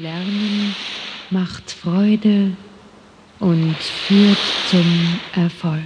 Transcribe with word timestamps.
Lernen 0.00 0.74
macht 1.28 1.70
Freude 1.70 2.56
und 3.38 3.76
führt 3.76 4.38
zum 4.70 5.18
Erfolg. 5.34 5.82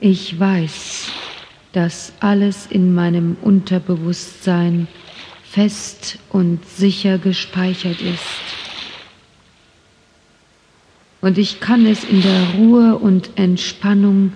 Ich 0.00 0.38
weiß, 0.38 1.06
dass 1.72 2.12
alles 2.20 2.66
in 2.66 2.94
meinem 2.94 3.38
Unterbewusstsein 3.40 4.86
fest 5.44 6.18
und 6.28 6.62
sicher 6.68 7.16
gespeichert 7.16 8.02
ist. 8.02 8.65
Und 11.20 11.38
ich 11.38 11.60
kann 11.60 11.86
es 11.86 12.04
in 12.04 12.22
der 12.22 12.48
Ruhe 12.56 12.96
und 12.96 13.30
Entspannung 13.36 14.32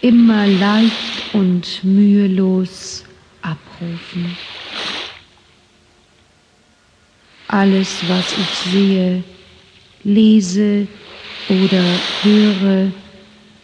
immer 0.00 0.46
leicht 0.46 1.34
und 1.34 1.84
mühelos 1.84 3.04
abrufen. 3.42 4.36
Alles, 7.48 8.08
was 8.08 8.32
ich 8.38 8.70
sehe, 8.72 9.24
lese 10.04 10.86
oder 11.48 11.82
höre, 12.22 12.92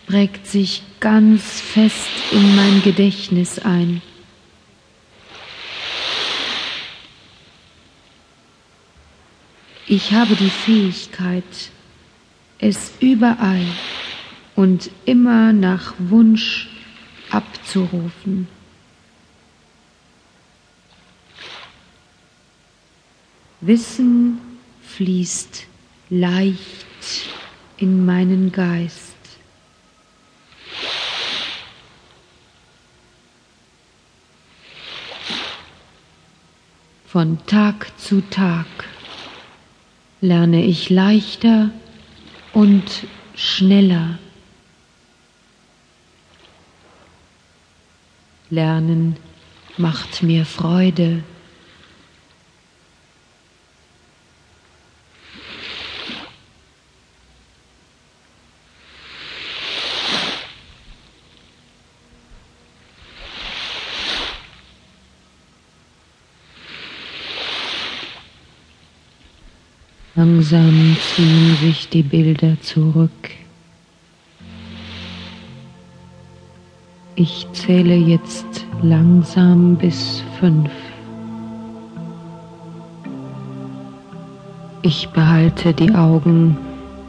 prägt 0.06 0.46
sich 0.46 0.82
ganz 1.00 1.60
fest 1.60 2.08
in 2.32 2.56
mein 2.56 2.82
Gedächtnis 2.82 3.58
ein. 3.58 4.02
Ich 9.88 10.12
habe 10.12 10.34
die 10.34 10.50
Fähigkeit, 10.50 11.44
es 12.58 12.92
überall 13.00 13.66
und 14.54 14.90
immer 15.04 15.52
nach 15.52 15.94
Wunsch 15.98 16.68
abzurufen. 17.30 18.48
Wissen 23.60 24.38
fließt 24.82 25.66
leicht 26.10 26.56
in 27.78 28.04
meinen 28.04 28.52
Geist. 28.52 29.14
Von 37.06 37.38
Tag 37.46 37.90
zu 37.98 38.20
Tag 38.30 38.66
lerne 40.20 40.64
ich 40.64 40.90
leichter 40.90 41.70
und 42.56 43.06
schneller. 43.34 44.18
Lernen 48.48 49.18
macht 49.76 50.22
mir 50.22 50.46
Freude. 50.46 51.22
Langsam 70.16 70.96
ziehen 71.14 71.56
sich 71.60 71.90
die 71.90 72.02
Bilder 72.02 72.58
zurück. 72.62 73.10
Ich 77.16 77.46
zähle 77.52 77.94
jetzt 77.94 78.64
langsam 78.82 79.76
bis 79.76 80.22
fünf. 80.40 80.70
Ich 84.80 85.06
behalte 85.10 85.74
die 85.74 85.94
Augen 85.94 86.56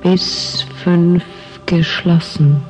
bis 0.04 0.66
fünf 0.84 1.24
geschlossen. 1.66 2.62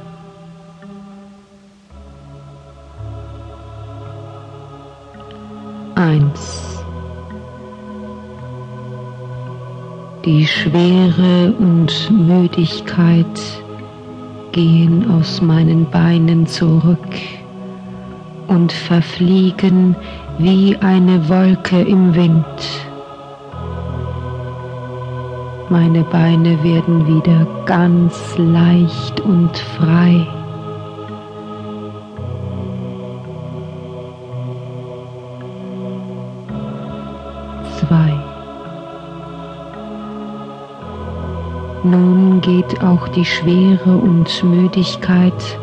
Eins. 5.95 6.76
Die 10.27 10.45
Schwere 10.45 11.53
und 11.57 12.11
Müdigkeit 12.11 13.39
gehen 14.51 15.09
aus 15.09 15.41
meinen 15.41 15.89
Beinen 15.89 16.45
zurück 16.45 17.15
und 18.49 18.73
verfliegen 18.73 19.95
wie 20.37 20.75
eine 20.81 21.29
Wolke 21.29 21.79
im 21.79 22.13
Wind. 22.13 22.43
Meine 25.69 26.03
Beine 26.03 26.61
werden 26.61 27.07
wieder 27.07 27.47
ganz 27.65 28.37
leicht 28.37 29.21
und 29.21 29.57
frei. 29.57 30.27
Zwei. 37.79 38.26
Nun 41.89 42.41
geht 42.41 42.83
auch 42.83 43.07
die 43.07 43.23
Schwere 43.23 43.95
und 43.95 44.43
Müdigkeit 44.43 45.57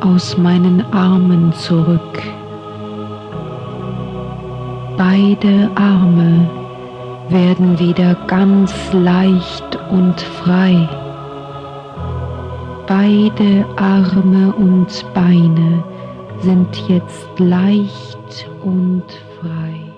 aus 0.00 0.36
meinen 0.36 0.84
Armen 0.92 1.50
zurück. 1.54 2.22
Beide 4.98 5.70
Arme 5.74 6.48
werden 7.30 7.78
wieder 7.78 8.14
ganz 8.26 8.74
leicht 8.92 9.78
und 9.90 10.20
frei. 10.20 10.88
Beide 12.86 13.64
Arme 13.76 14.52
und 14.52 15.04
Beine 15.14 15.82
sind 16.40 16.76
jetzt 16.88 17.28
leicht 17.38 18.46
und 18.62 19.04
frei. 19.40 19.91